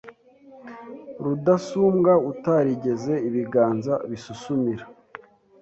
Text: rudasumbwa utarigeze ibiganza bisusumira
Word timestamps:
rudasumbwa 1.23 2.13
utarigeze 2.31 3.13
ibiganza 3.27 3.93
bisusumira 4.09 4.85